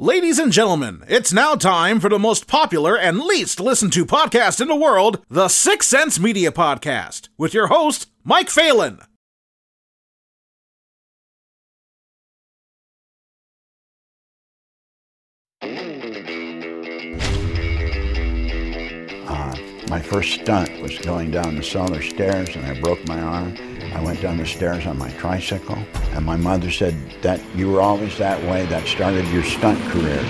[0.00, 4.60] Ladies and gentlemen, it's now time for the most popular and least listened to podcast
[4.60, 9.00] in the world, the Six Sense Media Podcast, with your host, Mike Phelan.
[19.98, 23.56] My first stunt was going down the cellar stairs and I broke my arm.
[23.92, 25.76] I went down the stairs on my tricycle
[26.12, 30.20] and my mother said that you were always that way, that started your stunt career.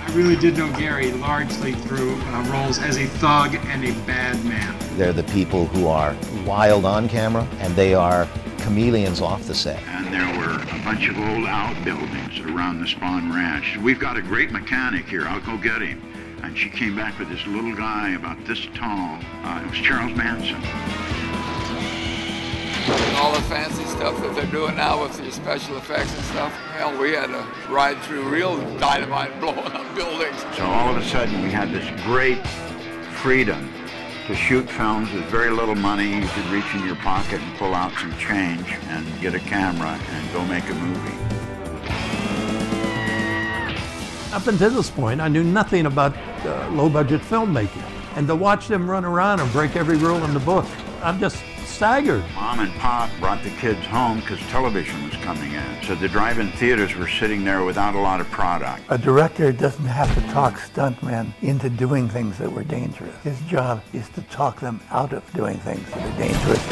[0.00, 4.42] I really did know Gary largely through uh, roles as a thug and a bad
[4.46, 4.74] man.
[4.96, 10.01] They're the people who are wild on camera and they are chameleons off the set.
[10.12, 13.78] And there were a bunch of old outbuildings around the Spahn Ranch.
[13.78, 15.26] We've got a great mechanic here.
[15.26, 16.02] I'll go get him.
[16.42, 19.20] And she came back with this little guy about this tall.
[19.42, 20.56] Uh, it was Charles Manson.
[23.16, 26.52] all the fancy stuff that they're doing now with the special effects and stuff.
[26.76, 30.44] Hell, we had to ride through real dynamite blowing up buildings.
[30.56, 32.46] So all of a sudden we had this great
[33.22, 33.72] freedom
[34.26, 36.20] to shoot films with very little money.
[36.20, 39.98] You could reach in your pocket and pull out some change and get a camera
[40.10, 41.16] and go make a movie.
[44.32, 47.84] Up until this point, I knew nothing about uh, low budget filmmaking.
[48.16, 50.66] And to watch them run around and break every rule in the book,
[51.02, 52.24] I'm just staggered.
[52.34, 55.82] Mom and Pop brought the kids home because television was coming in.
[55.84, 58.82] So the drive-in theaters were sitting there without a lot of product.
[58.90, 63.16] A director doesn't have to talk stuntmen into doing things that were dangerous.
[63.22, 66.62] His job is to talk them out of doing things that are dangerous.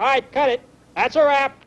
[0.00, 0.60] All right, cut it.
[0.96, 1.64] That's a wrap.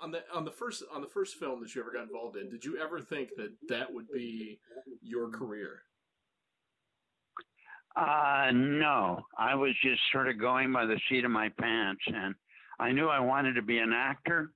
[0.00, 2.48] on the on the first on the first film that you ever got involved in,
[2.48, 4.58] did you ever think that that would be
[5.02, 5.82] your career?
[7.96, 12.34] Uh, no, I was just sort of going by the seat of my pants, and
[12.80, 14.50] I knew I wanted to be an actor.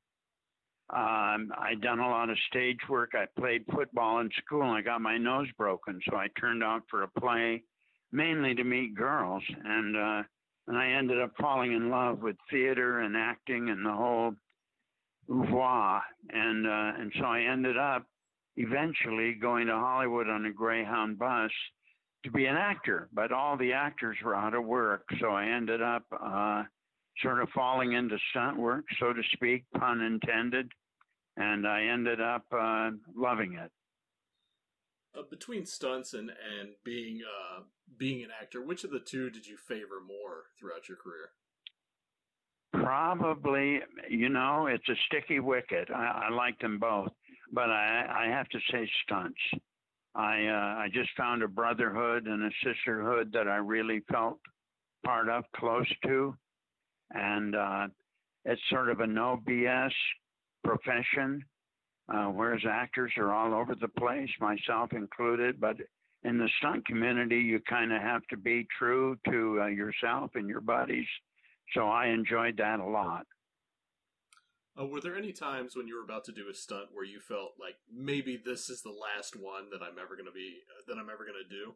[0.90, 3.10] Um, I'd done a lot of stage work.
[3.14, 6.82] I played football in school, and I got my nose broken, so I turned out
[6.90, 7.62] for a play,
[8.12, 10.22] mainly to meet girls, and uh,
[10.66, 14.32] and I ended up falling in love with theater and acting and the whole
[15.30, 18.06] oeuvre, and uh, and so I ended up
[18.56, 21.50] eventually going to Hollywood on a Greyhound bus
[22.24, 25.82] to be an actor, but all the actors were out of work, so I ended
[25.82, 26.62] up uh,
[27.22, 30.70] sort of falling into stunt work, so to speak, pun intended,
[31.36, 33.70] and I ended up uh, loving it.
[35.16, 37.60] Uh, between stunts and and being uh
[37.96, 41.30] being an actor, which of the two did you favor more throughout your career?
[42.72, 43.80] Probably,
[44.10, 45.88] you know, it's a sticky wicket.
[45.94, 47.10] I, I like them both,
[47.52, 49.38] but I, I have to say stunts.
[50.16, 54.40] I uh, I just found a brotherhood and a sisterhood that I really felt
[55.04, 56.34] part of, close to,
[57.14, 57.86] and uh,
[58.44, 59.92] it's sort of a no BS
[60.62, 61.44] profession.
[62.12, 65.58] Uh, whereas actors are all over the place, myself included.
[65.58, 65.76] But
[66.22, 70.46] in the stunt community, you kind of have to be true to uh, yourself and
[70.46, 71.06] your buddies.
[71.72, 73.26] So I enjoyed that a lot.
[74.78, 77.20] Uh, were there any times when you were about to do a stunt where you
[77.20, 80.82] felt like maybe this is the last one that I'm ever going to be uh,
[80.88, 81.74] that I'm ever going to do?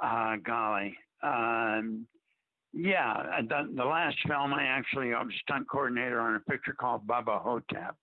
[0.00, 0.96] Uh, golly.
[1.22, 2.06] Um,
[2.72, 6.74] yeah, I done, the last film I actually I was stunt coordinator on a picture
[6.78, 7.96] called Bubba Ho-Tep,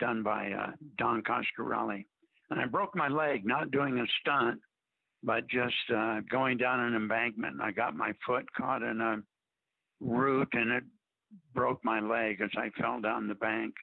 [0.00, 2.04] done by uh, Don Coscarelli,
[2.50, 4.60] and I broke my leg not doing a stunt,
[5.22, 7.60] but just uh, going down an embankment.
[7.60, 9.16] I got my foot caught in a
[10.00, 10.84] root, and it
[11.54, 13.74] broke my leg as I fell down the bank.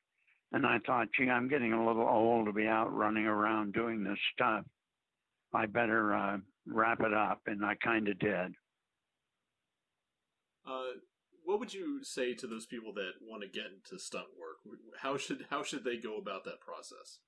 [0.52, 4.04] And I thought, gee, I'm getting a little old to be out running around doing
[4.04, 4.64] this stuff.
[5.54, 6.38] I better uh,
[6.68, 8.54] wrap it up, and I kind of did.
[10.68, 11.00] Uh,
[11.44, 14.78] what would you say to those people that want to get into stunt work?
[15.00, 17.20] How should how should they go about that process?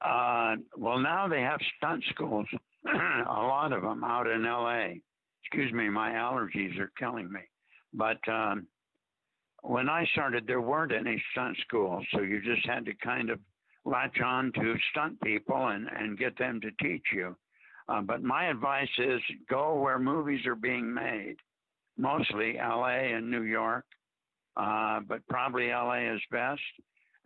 [0.00, 2.46] Uh, well, now they have stunt schools,
[2.86, 5.02] a lot of them out in L.A.
[5.44, 7.40] Excuse me, my allergies are killing me.
[7.92, 8.66] But um,
[9.62, 13.40] when I started, there weren't any stunt schools, so you just had to kind of
[13.84, 17.34] latch on to stunt people and, and get them to teach you.
[17.88, 21.36] Uh, but my advice is go where movies are being made,
[21.98, 23.84] mostly LA and New York,
[24.56, 26.60] uh, but probably LA is best,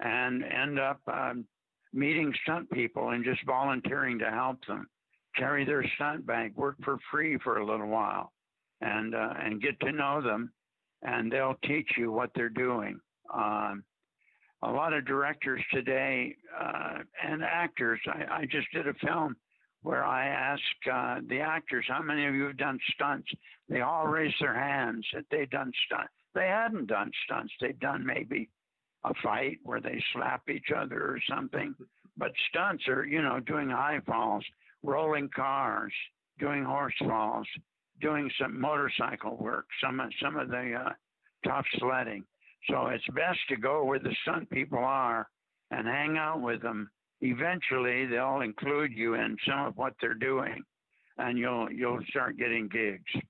[0.00, 1.44] and end up um,
[1.92, 4.88] meeting stunt people and just volunteering to help them,
[5.36, 8.32] carry their stunt bag, work for free for a little while,
[8.80, 10.52] and uh, and get to know them,
[11.02, 12.98] and they'll teach you what they're doing.
[13.32, 13.84] Um,
[14.64, 18.00] a lot of directors today uh, and actors.
[18.06, 19.36] I, I just did a film
[19.82, 20.62] where I ask
[20.92, 23.28] uh, the actors, how many of you have done stunts?
[23.68, 26.12] They all raised their hands that they'd done stunts.
[26.34, 27.52] They hadn't done stunts.
[27.60, 28.48] They'd done maybe
[29.04, 31.74] a fight where they slap each other or something.
[32.16, 34.44] But stunts are, you know, doing high falls,
[34.82, 35.92] rolling cars,
[36.38, 37.46] doing horse falls,
[38.00, 40.92] doing some motorcycle work, some some of the uh,
[41.44, 42.24] tough sledding.
[42.70, 45.28] So it's best to go where the stunt people are
[45.70, 46.90] and hang out with them.
[47.22, 50.60] Eventually, they'll include you in some of what they're doing,
[51.18, 53.24] and you'll you'll start getting gigs.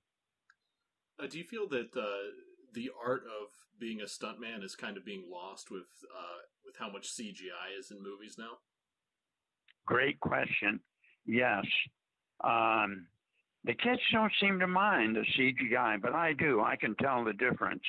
[1.19, 2.31] Uh, do you feel that uh,
[2.73, 3.49] the art of
[3.79, 7.91] being a stuntman is kind of being lost with uh, with how much CGI is
[7.91, 8.57] in movies now?
[9.85, 10.79] Great question.
[11.25, 11.65] Yes.
[12.43, 13.05] Um,
[13.63, 16.61] the kids don't seem to mind the CGI, but I do.
[16.61, 17.83] I can tell the difference.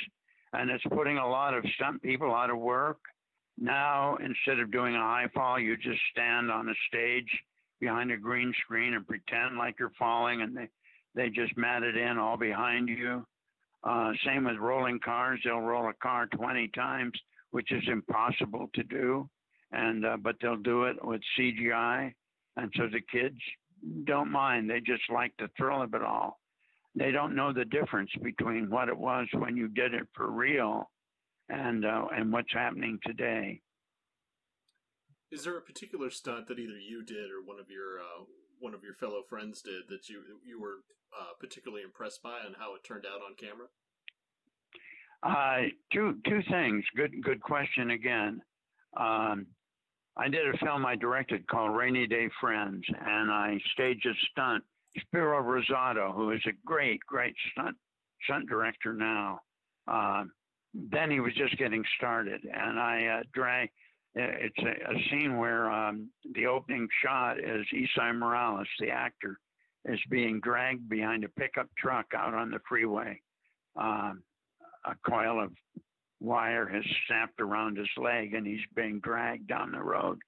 [0.52, 2.98] And it's putting a lot of stunt people out of work.
[3.58, 7.30] Now, instead of doing a high fall, you just stand on a stage
[7.80, 10.68] behind a green screen and pretend like you're falling, and they,
[11.14, 13.24] they just mat it in all behind you.
[13.84, 15.40] Uh, same with rolling cars.
[15.44, 17.12] They'll roll a car 20 times,
[17.50, 19.28] which is impossible to do.
[19.72, 22.12] And, uh, but they'll do it with CGI.
[22.56, 23.38] And so the kids
[24.04, 24.70] don't mind.
[24.70, 26.38] They just like the thrill of it all.
[26.94, 30.88] They don't know the difference between what it was when you did it for real
[31.48, 33.60] and, uh, and what's happening today.
[35.30, 38.24] Is there a particular stunt that either you did or one of your uh,
[38.60, 40.76] one of your fellow friends did that you you were
[41.18, 43.66] uh, particularly impressed by and how it turned out on camera?
[45.24, 46.84] Uh, two two things.
[46.96, 48.40] Good good question again.
[48.96, 49.46] Um,
[50.16, 54.62] I did a film I directed called Rainy Day Friends, and I staged a stunt.
[55.00, 57.76] Spiro Razatos, who is a great great stunt
[58.22, 59.40] stunt director now.
[59.88, 60.24] Uh,
[60.74, 63.70] then he was just getting started, and I uh, drag
[64.16, 69.38] it's a, a scene where um, the opening shot is Esai Morales, the actor,
[69.84, 73.20] is being dragged behind a pickup truck out on the freeway.
[73.76, 74.22] Um,
[74.84, 75.50] a coil of
[76.20, 80.18] wire has snapped around his leg, and he's being dragged down the road.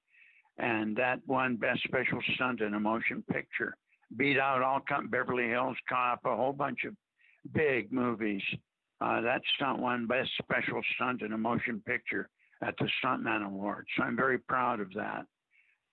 [0.58, 3.76] And that won Best Special Stunt in a Motion Picture.
[4.16, 6.94] Beat out all Beverly Hills Cop, a whole bunch of
[7.52, 8.42] big movies.
[9.00, 12.28] Uh, that stunt won Best Special Stunt in a Motion Picture
[12.62, 13.88] at the Stuntman Awards.
[13.96, 15.26] So I'm very proud of that.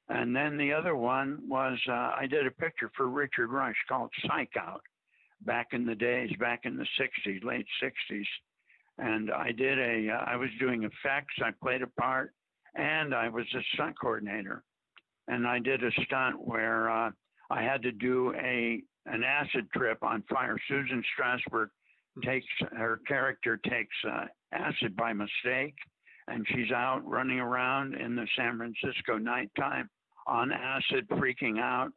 [0.09, 4.09] And then the other one was uh, I did a picture for Richard Rush called
[4.25, 4.81] Psych Out
[5.41, 8.25] back in the days, back in the 60s, late 60s.
[8.99, 12.33] And I did a, uh, I was doing effects, I played a part,
[12.75, 14.63] and I was a stunt coordinator.
[15.27, 17.11] And I did a stunt where uh,
[17.49, 20.57] I had to do a an acid trip on fire.
[20.67, 21.67] Susan Strasberg
[22.21, 25.75] takes her character takes uh, acid by mistake,
[26.27, 29.89] and she's out running around in the San Francisco nighttime
[30.27, 31.89] on acid, freaking out.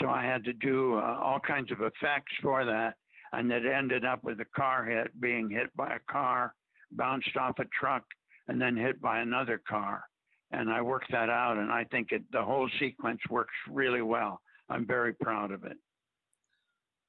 [0.00, 2.94] So I had to do uh, all kinds of effects for that,
[3.32, 6.54] and it ended up with a car hit, being hit by a car,
[6.92, 8.02] bounced off a truck,
[8.48, 10.04] and then hit by another car.
[10.50, 14.40] And I worked that out, and I think it, the whole sequence works really well.
[14.68, 15.76] I'm very proud of it.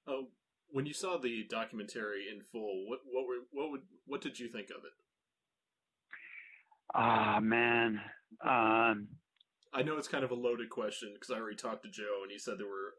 [0.08, 0.28] Oh,
[0.76, 4.50] when you saw the documentary in full, what what were what would what did you
[4.50, 4.92] think of it?
[6.94, 8.02] Ah, man.
[8.44, 9.08] Um,
[9.74, 12.32] I know it's kind of a loaded question because I already talked to Joe and
[12.32, 12.96] he said there were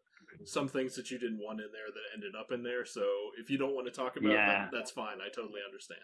[0.47, 2.87] some things that you didn't want in there that ended up in there.
[2.87, 3.03] So
[3.39, 4.47] if you don't want to talk about Yeah.
[4.47, 5.19] that, that's fine.
[5.21, 6.01] I totally understand.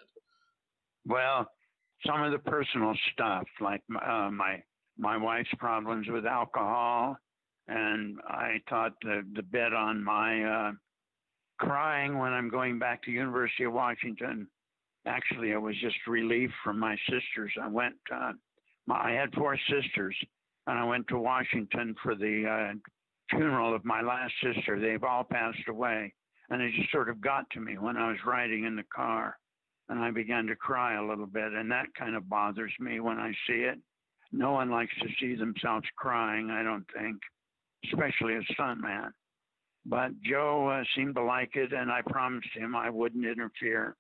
[1.07, 1.47] Well,
[2.07, 4.63] some of the personal stuff, like uh, my
[4.99, 7.17] my wife's problems with alcohol,
[7.67, 10.73] and I thought the the bit on my uh,
[11.63, 14.49] crying when I'm going back to University of Washington.
[15.07, 17.53] Actually, it was just relief from my sisters.
[17.61, 17.95] I went.
[18.13, 18.33] Uh,
[18.87, 20.17] my, I had four sisters,
[20.67, 24.81] and I went to Washington for the uh, funeral of my last sister.
[24.81, 26.13] They've all passed away,
[26.51, 29.37] and it just sort of got to me when I was riding in the car
[29.89, 33.19] and I began to cry a little bit, and that kind of bothers me when
[33.19, 33.79] I see it.
[34.33, 37.19] No one likes to see themselves crying, I don't think,
[37.85, 39.11] especially a stuntman.
[39.85, 43.97] But Joe uh, seemed to like it, and I promised him I wouldn't interfere.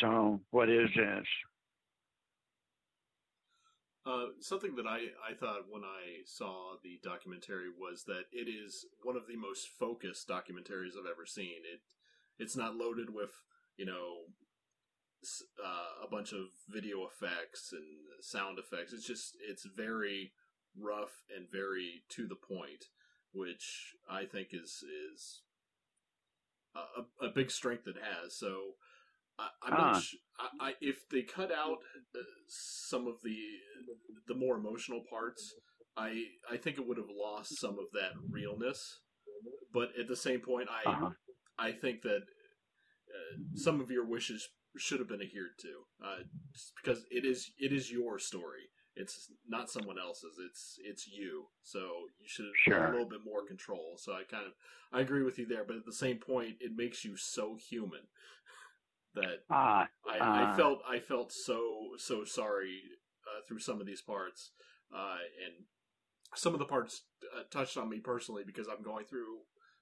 [0.00, 0.90] So what this?
[0.90, 1.26] is?
[4.06, 8.86] Uh, something that I, I thought when I saw the documentary was that it is
[9.02, 11.60] one of the most focused documentaries I've ever seen.
[11.70, 11.80] It
[12.38, 13.32] it's not loaded with
[13.76, 14.32] you know
[15.62, 17.84] uh, a bunch of video effects and
[18.22, 18.94] sound effects.
[18.94, 20.32] It's just it's very
[20.74, 22.86] rough and very to the point,
[23.32, 24.82] which I think is
[25.12, 25.42] is
[26.74, 28.36] a, a big strength it has.
[28.38, 28.74] So
[29.38, 29.92] I, I'm Ah.
[29.92, 30.02] not.
[30.02, 30.16] Sh-
[30.60, 31.78] I, I if they cut out
[32.14, 33.36] uh, some of the
[34.28, 35.54] the more emotional parts,
[35.96, 39.00] I I think it would have lost some of that realness.
[39.72, 41.10] but at the same point, I Uh-huh.
[41.58, 42.22] I think that
[43.16, 45.72] uh, some of your wishes should have been adhered to,
[46.04, 46.18] uh,
[46.82, 48.70] because it is it is your story.
[48.98, 50.36] It's not someone else's.
[50.44, 51.46] It's it's you.
[51.62, 51.78] So
[52.20, 52.88] you should have Sure.
[52.88, 53.96] a little bit more control.
[53.98, 54.52] So I kind of
[54.92, 55.64] I agree with you there.
[55.64, 58.02] But at the same point, it makes you so human
[59.14, 61.60] that Ah, I, I uh, felt I felt so
[61.98, 62.80] so sorry
[63.26, 64.50] uh, through some of these parts,
[64.94, 65.64] uh, and
[66.34, 67.02] some of the parts
[67.36, 69.38] uh, touched on me personally because I'm going through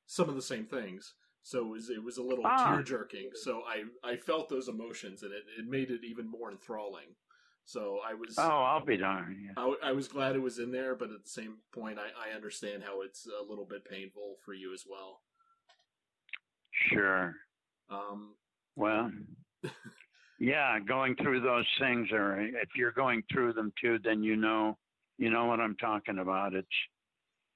[0.06, 1.14] some of the same things.
[1.42, 2.56] So it was, it was a little Ah.
[2.58, 3.30] tear jerking.
[3.34, 7.14] So I, I felt those emotions, and it, it made it even more enthralling.
[7.66, 9.38] So I was Oh, I'll be darned.
[9.44, 9.52] Yeah.
[9.56, 12.34] I, I was glad it was in there, but at the same point, I, I
[12.34, 15.20] understand how it's a little bit painful for you as well.
[16.92, 17.34] Sure.
[17.90, 18.34] Um,
[18.76, 19.10] Well,
[20.38, 24.78] yeah, going through those things, or if you're going through them too, then you know,
[25.18, 26.54] you know what I'm talking about.
[26.54, 26.68] It's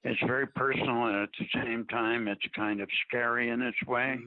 [0.03, 4.17] it's very personal, and at the same time, it's kind of scary in its way.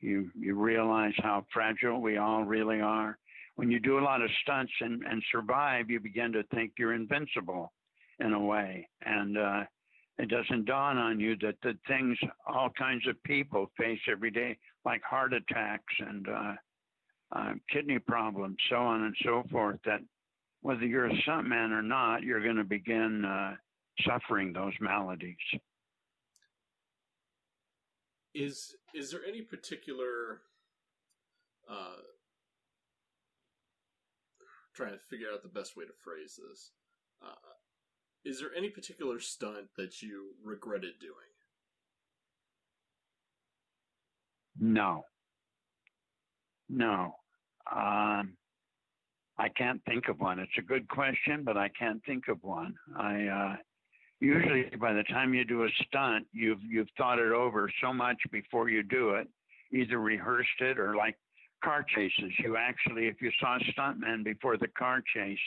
[0.00, 3.18] You you realize how fragile we all really are.
[3.56, 6.94] When you do a lot of stunts and, and survive, you begin to think you're
[6.94, 7.72] invincible,
[8.18, 9.64] in a way, and uh,
[10.18, 14.56] it doesn't dawn on you that the things all kinds of people face every day,
[14.84, 16.52] like heart attacks and uh,
[17.32, 20.00] uh, kidney problems, so on and so forth, that
[20.62, 23.54] whether you're a stuntman or not, you're going to begin uh,
[24.06, 25.36] suffering those maladies.
[28.36, 30.42] is is there any particular
[31.70, 31.96] uh
[34.76, 36.70] trying to figure out the best way to phrase this
[37.22, 37.52] uh
[38.24, 41.30] is there any particular stunt that you regretted doing
[44.58, 45.04] No.
[46.68, 47.16] No.
[47.70, 48.36] Um,
[49.38, 50.38] I can't think of one.
[50.38, 52.74] It's a good question, but I can't think of one.
[52.98, 53.56] I uh,
[54.20, 58.16] usually by the time you do a stunt, you've you've thought it over so much
[58.32, 59.28] before you do it,
[59.72, 61.16] either rehearsed it or like
[61.66, 62.32] car chases.
[62.38, 65.38] You actually, if you saw stuntmen before the car chase,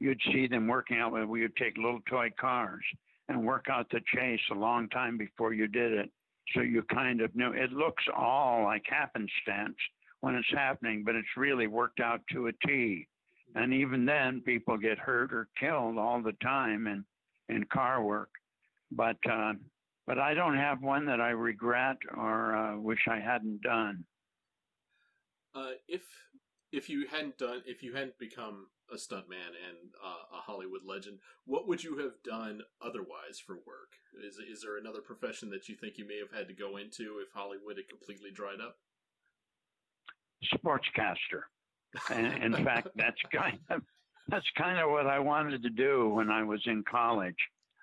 [0.00, 1.12] you'd see them working out.
[1.12, 2.82] We would take little toy cars
[3.28, 6.10] and work out the chase a long time before you did it.
[6.54, 9.76] So you kind of know it looks all like happenstance
[10.22, 13.06] when it's happening, but it's really worked out to a T.
[13.54, 17.04] And even then, people get hurt or killed all the time in,
[17.48, 18.30] in car work.
[18.90, 19.52] But uh,
[20.06, 24.04] but I don't have one that I regret or uh, wish I hadn't done.
[25.54, 26.02] Uh if
[26.72, 31.18] if you hadn't done if you hadn't become a stuntman and uh, a hollywood legend
[31.44, 33.94] what would you have done otherwise for work
[34.26, 37.18] is is there another profession that you think you may have had to go into
[37.18, 38.76] if hollywood had completely dried up
[40.54, 41.42] Sportscaster.
[42.10, 43.82] And in fact, that's kind of
[44.28, 47.36] that's kind of what I wanted to do when I was in college.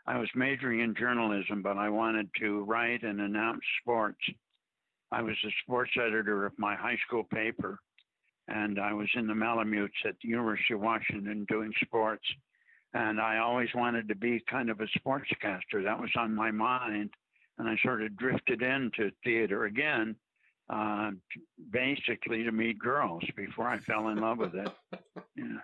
[0.05, 4.19] I was majoring in journalism, but I wanted to write and announce sports.
[5.11, 7.79] I was the sports editor of my high school paper,
[8.47, 12.25] and I was in the Malamutes at the University of Washington doing sports.
[12.93, 15.83] And I always wanted to be kind of a sportscaster.
[15.83, 17.09] That was on my mind.
[17.57, 20.15] And I sort of drifted into theater again,
[20.69, 21.11] uh,
[21.71, 24.69] basically to meet girls before I fell in love with it.
[25.35, 25.59] Yeah.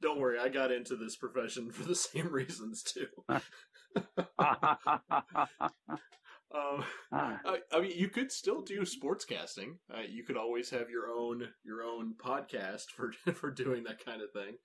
[0.00, 3.08] don't worry i got into this profession for the same reasons too
[6.54, 9.76] Um, I, I mean, you could still do sportscasting.
[9.92, 14.22] Uh, you could always have your own your own podcast for for doing that kind
[14.22, 14.56] of thing.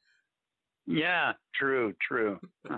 [0.85, 2.39] yeah, true, true.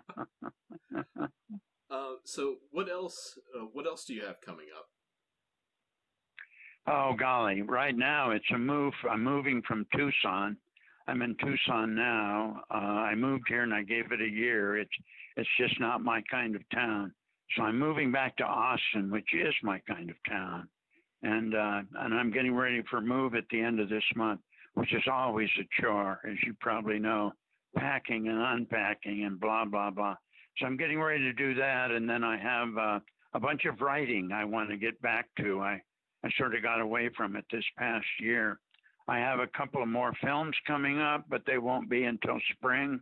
[1.92, 3.38] Uh, so, what else?
[3.58, 4.86] Uh, what else do you have coming up?
[6.88, 7.62] Oh golly!
[7.64, 8.94] Right now it's a move.
[9.10, 10.58] I'm moving from Tucson.
[11.08, 12.62] I'm in Tucson now.
[12.72, 14.78] Uh, I moved here and I gave it a year.
[14.78, 14.92] It's
[15.36, 17.14] it's just not my kind of town.
[17.56, 20.68] So I'm moving back to Austin, which is my kind of town,
[21.24, 24.42] and uh, and I'm getting ready for move at the end of this month,
[24.76, 27.34] which is always a chore, as you probably know,
[27.76, 30.16] packing and unpacking and blah blah blah.
[30.58, 33.00] So I'm getting ready to do that, and then I have uh,
[33.34, 35.62] a bunch of writing I want to get back to.
[35.62, 35.82] I
[36.24, 38.60] I sort of got away from it this past year.
[39.08, 43.00] I have a couple of more films coming up, but they won't be until spring.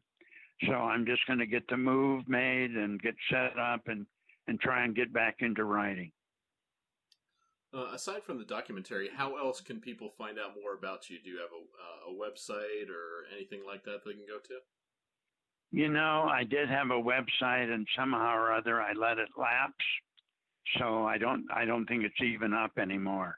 [0.65, 4.05] So I'm just going to get the move made and get set up and,
[4.47, 6.11] and try and get back into writing.
[7.73, 11.17] Uh, aside from the documentary, how else can people find out more about you?
[11.21, 14.59] Do you have a, uh, a website or anything like that they can go to?
[15.71, 19.85] You know, I did have a website and somehow or other I let it lapse.
[20.77, 23.37] So I don't I don't think it's even up anymore.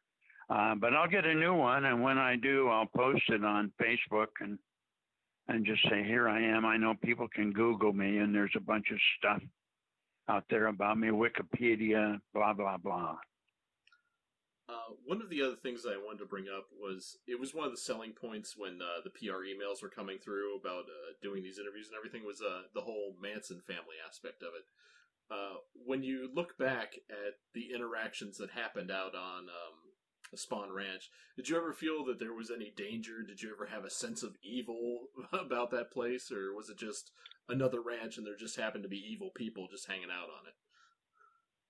[0.49, 3.71] Uh, but I'll get a new one, and when I do, I'll post it on
[3.79, 4.57] Facebook and
[5.47, 8.59] and just say, "Here I am." I know people can Google me, and there's a
[8.59, 9.41] bunch of stuff
[10.29, 13.17] out there about me, Wikipedia, blah blah blah.
[14.69, 17.65] Uh, one of the other things I wanted to bring up was it was one
[17.65, 21.41] of the selling points when uh, the PR emails were coming through about uh, doing
[21.41, 24.65] these interviews and everything was uh, the whole Manson family aspect of it.
[25.31, 29.88] Uh, when you look back at the interactions that happened out on um,
[30.36, 33.24] Spahn Ranch, did you ever feel that there was any danger?
[33.24, 37.12] Did you ever have a sense of evil about that place, or was it just
[37.48, 40.53] another ranch and there just happened to be evil people just hanging out on it?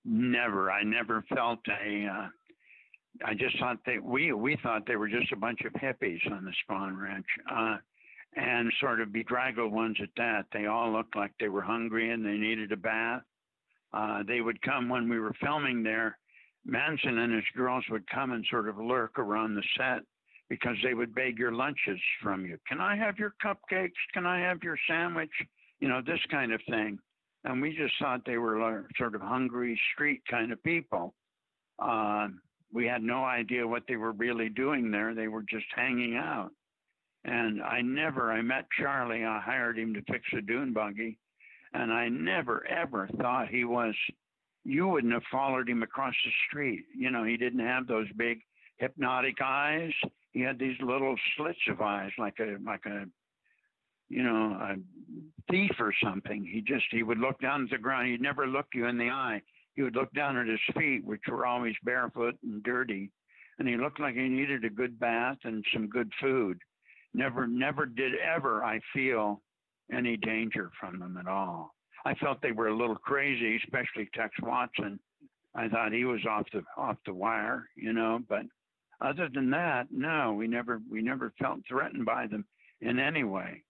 [0.04, 0.70] Never.
[0.70, 2.06] I never felt a.
[2.06, 2.28] Uh,
[3.24, 6.44] I just thought they we we thought they were just a bunch of hippies on
[6.44, 7.76] the Spahn Ranch, uh,
[8.36, 10.46] and sort of bedraggled ones at that.
[10.52, 13.22] They all looked like they were hungry and they needed a bath.
[13.92, 16.16] Uh, they would come when we were filming there.
[16.64, 20.02] Manson and his girls would come and sort of lurk around the set
[20.48, 22.58] because they would beg your lunches from you.
[22.68, 23.92] Can I have your cupcakes?
[24.12, 25.30] Can I have your sandwich?
[25.78, 26.98] You know, this kind of thing.
[27.44, 31.14] And we just thought they were sort of hungry street kind of people.
[31.78, 32.28] Uh,
[32.72, 35.14] we had no idea what they were really doing there.
[35.14, 36.50] They were just hanging out.
[37.24, 39.24] And I never, I met Charlie.
[39.24, 41.18] I hired him to fix a dune buggy.
[41.72, 43.94] And I never, ever thought he was,
[44.64, 46.84] you wouldn't have followed him across the street.
[46.96, 48.40] You know, he didn't have those big
[48.78, 49.92] hypnotic eyes.
[50.32, 53.04] He had these little slits of eyes, like a, like a,
[54.08, 54.76] you know, a
[55.50, 56.44] thief or something.
[56.44, 58.08] He just, he would look down at the ground.
[58.08, 59.42] He'd never look you in the eye
[59.74, 63.10] he would look down at his feet, which were always barefoot and dirty,
[63.58, 66.58] and he looked like he needed a good bath and some good food.
[67.14, 69.40] Never, never did ever I feel
[69.92, 71.74] any danger from them at all.
[72.04, 74.98] I felt they were a little crazy, especially Tex Watson.
[75.54, 78.20] I thought he was off the off the wire, you know.
[78.28, 78.42] But
[79.00, 82.44] other than that, no, we never we never felt threatened by them
[82.80, 83.64] in any way.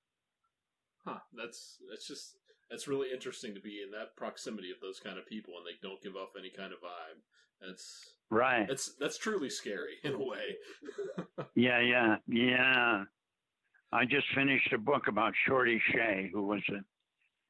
[1.04, 1.18] Huh?
[1.32, 2.36] That's that's just
[2.70, 5.78] that's really interesting to be in that proximity of those kind of people and they
[5.82, 7.20] don't give off any kind of vibe.
[7.66, 8.66] That's right.
[8.68, 10.56] That's that's truly scary in a way.
[11.54, 13.04] yeah, yeah, yeah.
[13.92, 16.78] I just finished a book about Shorty Shea, who was a,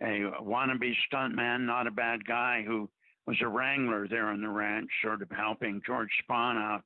[0.03, 2.89] a wannabe stuntman, not a bad guy, who
[3.27, 6.83] was a wrangler there on the ranch, sort of helping George Spahn out.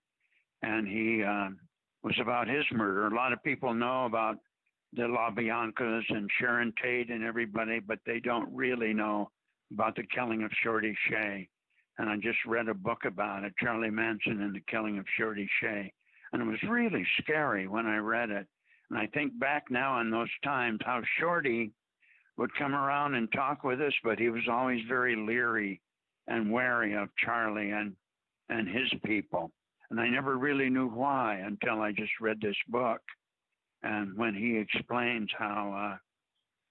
[0.62, 1.48] And he uh,
[2.02, 3.06] was about his murder.
[3.06, 4.38] A lot of people know about
[4.92, 9.30] the LaBiancas and Sharon Tate and everybody, but they don't really know
[9.72, 11.48] about the killing of Shorty Shea.
[11.98, 15.48] And I just read a book about it, Charlie Manson and the killing of Shorty
[15.60, 15.92] Shea.
[16.32, 18.46] And it was really scary when I read it.
[18.90, 21.72] And I think back now on those times how Shorty
[22.36, 25.80] would come around and talk with us, but he was always very leery
[26.26, 27.94] and wary of Charlie and
[28.48, 29.50] and his people.
[29.90, 33.00] And I never really knew why until I just read this book
[33.82, 35.98] and when he explains how uh,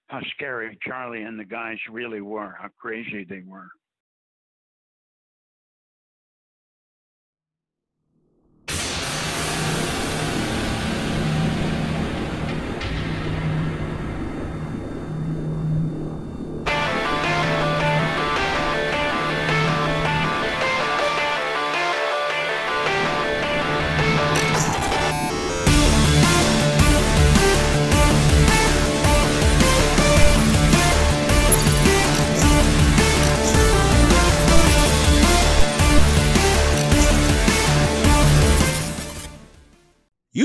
[0.08, 3.68] how scary Charlie and the guys really were, how crazy they were.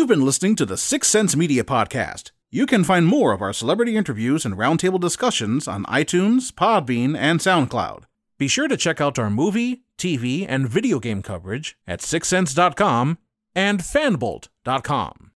[0.10, 2.32] Been listening to the Six Sense Media Podcast.
[2.50, 7.40] You can find more of our celebrity interviews and roundtable discussions on iTunes, Podbean, and
[7.40, 8.06] SoundCloud.
[8.40, 13.20] Be sure to check out our movie, TV, and video game coverage at sixsense.com
[13.54, 15.28] and fanbolt.com.